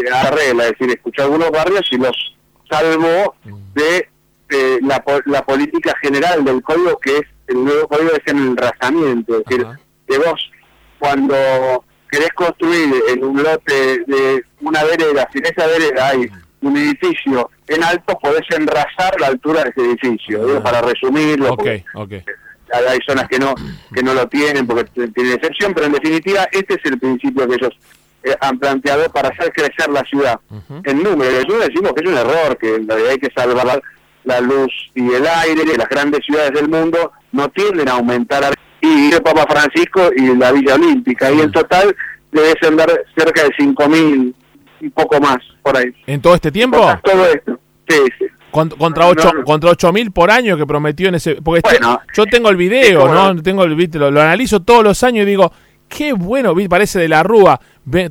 [0.00, 2.36] es decir, escuchó algunos barrios y los
[2.70, 3.34] salvó
[3.74, 4.08] de
[4.50, 9.38] eh, la, la política general del código, que es el nuevo código es el enrazamiento,
[9.38, 9.66] es decir,
[10.06, 10.50] que vos
[10.98, 16.28] cuando querés construir en un lote de una vereda, si en esa vereda hay
[16.60, 21.52] un edificio en alto, podés enrazar la altura de ese edificio, para resumirlo.
[21.52, 22.24] Okay, okay.
[22.72, 23.54] Hay zonas que no
[23.94, 27.54] que no lo tienen porque tienen excepción, pero en definitiva este es el principio que
[27.54, 27.78] ellos
[28.22, 30.40] eh, han planteado para hacer crecer la ciudad
[30.84, 31.30] en número.
[31.30, 33.80] Y nosotros decimos que es un error, que en realidad hay que salvar
[34.24, 38.54] la, luz y el aire, que las grandes ciudades del mundo no tienden a aumentar.
[38.80, 41.94] Y el Papa Francisco y la Villa Olímpica, y en total
[42.30, 42.74] debe ser
[43.16, 44.34] cerca de 5.000
[44.80, 45.92] y poco más por ahí.
[46.06, 46.78] ¿En todo este tiempo?
[47.02, 47.58] Todo esto,
[47.88, 48.26] sí, sí.
[48.50, 52.48] Contra 8 contra ocho mil por año que prometió en ese porque este, yo tengo
[52.48, 55.52] el video no tengo el lo, lo analizo todos los años y digo
[55.88, 57.60] qué bueno parece de la rúa.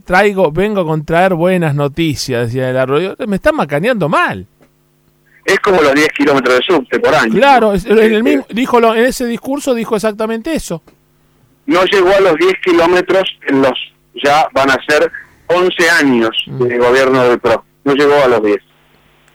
[0.03, 3.15] Traigo vengo con traer buenas noticias decía de la rúa.
[3.27, 4.47] Me están macaneando mal
[5.47, 7.33] es como los 10 kilómetros de subte por año.
[7.33, 10.83] Claro en el mismo dijo en ese discurso dijo exactamente eso.
[11.65, 13.73] No llegó a los 10 kilómetros en los
[14.13, 15.09] ya van a ser
[15.47, 16.63] 11 años mm.
[16.63, 18.57] de gobierno del PRO no llegó a los 10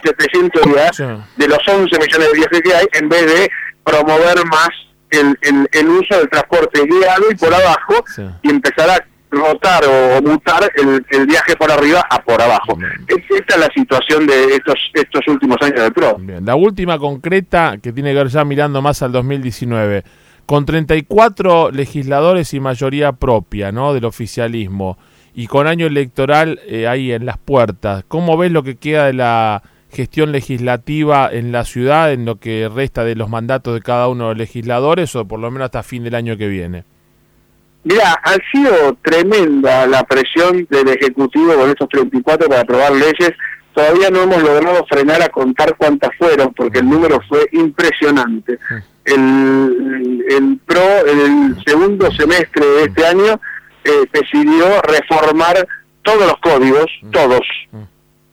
[0.04, 0.98] 700 días
[1.36, 3.50] de los 11 millones de viajes que hay, en vez de
[3.84, 4.68] promover más
[5.12, 8.04] el, el, uso del transporte guiado y por abajo
[8.42, 12.78] y empezar a rotar o, mutar el, viaje por arriba a por abajo.
[13.08, 16.18] esta es la situación de estos estos últimos años del PRO.
[16.44, 20.04] La última concreta que tiene que ver ya mirando más al 2019,
[20.46, 23.94] con 34 legisladores y mayoría propia ¿no?
[23.94, 24.98] del oficialismo
[25.34, 29.14] y con año electoral eh, ahí en las puertas, ¿cómo ves lo que queda de
[29.14, 34.08] la gestión legislativa en la ciudad en lo que resta de los mandatos de cada
[34.08, 36.84] uno de los legisladores o por lo menos hasta fin del año que viene?
[37.84, 43.32] Mira, ha sido tremenda la presión del Ejecutivo con esos 34 para aprobar leyes.
[43.74, 48.58] Todavía no hemos logrado frenar a contar cuántas fueron, porque el número fue impresionante.
[49.04, 53.40] El, el PRO, en el segundo semestre de este año,
[53.84, 55.66] eh, decidió reformar
[56.02, 57.40] todos los códigos, todos,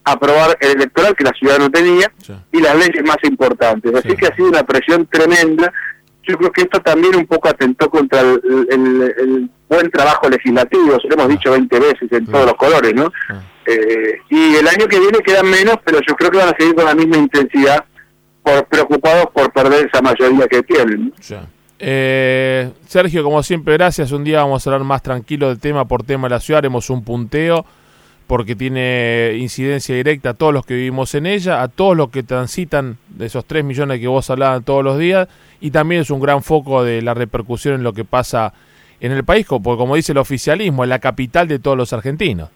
[0.03, 2.11] aprobar el electoral que la ciudad no tenía
[2.51, 3.93] y las leyes más importantes.
[3.93, 5.71] Así que ha sido una presión tremenda.
[6.23, 11.13] Yo creo que esto también un poco atentó contra el, buen trabajo legislativo, se lo
[11.13, 13.11] hemos dicho 20 veces en todos los colores, ¿no?
[13.67, 16.73] Eh, y el año que viene quedan menos, pero yo creo que van a seguir
[16.73, 17.85] con la misma intensidad,
[18.41, 21.13] por, preocupados por perder esa mayoría que tienen.
[21.77, 24.11] Eh, Sergio, como siempre, gracias.
[24.11, 26.89] Un día vamos a hablar más tranquilo del tema por tema de la ciudad, haremos
[26.89, 27.63] un punteo
[28.29, 32.22] porque tiene incidencia directa a todos los que vivimos en ella, a todos los que
[32.22, 35.28] transitan de esos 3 millones que vos hablabas todos los días,
[35.59, 38.53] y también es un gran foco de la repercusión en lo que pasa
[39.00, 42.51] en el país, porque como dice el oficialismo, es la capital de todos los argentinos.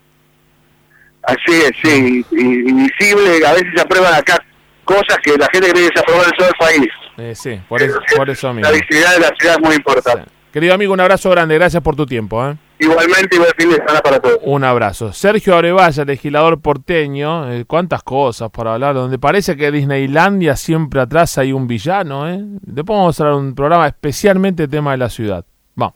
[1.24, 4.38] Así es, sí, invisible, a veces se aprueban acá
[4.86, 6.90] cosas que la gente cree que se aprueban en todo el país.
[7.18, 8.70] Eh, sí, por eso, por eso mismo.
[8.70, 10.30] La visibilidad de la ciudad es muy importante.
[10.54, 12.48] Querido amigo, un abrazo grande, gracias por tu tiempo.
[12.48, 12.56] ¿eh?
[12.78, 14.38] Igualmente, igual fin de semana para todos.
[14.44, 15.12] Un abrazo.
[15.12, 21.40] Sergio Arevalla, legislador porteño, eh, cuántas cosas para hablar, donde parece que Disneylandia siempre atrás
[21.40, 22.30] hay un villano.
[22.30, 22.40] ¿eh?
[22.62, 25.44] Después vamos a hacer un programa especialmente tema de la ciudad.
[25.74, 25.96] Vamos.